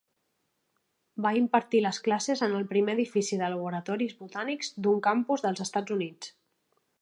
Va 1.25 1.33
impartir 1.39 1.81
les 1.85 1.99
classes 2.07 2.41
en 2.47 2.55
el 2.61 2.65
primer 2.71 2.95
edifici 2.99 3.39
de 3.43 3.51
laboratoris 3.55 4.17
botànics 4.23 4.73
d'un 4.87 5.05
campus 5.11 5.45
dels 5.49 5.63
Estats 5.67 5.97
Units. 5.99 6.35